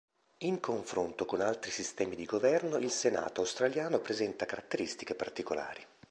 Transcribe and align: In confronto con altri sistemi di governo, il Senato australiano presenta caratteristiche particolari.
In 0.39 0.59
confronto 0.59 1.25
con 1.25 1.41
altri 1.41 1.69
sistemi 1.69 2.15
di 2.15 2.25
governo, 2.25 2.77
il 2.77 2.89
Senato 2.89 3.41
australiano 3.41 3.99
presenta 3.99 4.47
caratteristiche 4.47 5.13
particolari. 5.13 5.85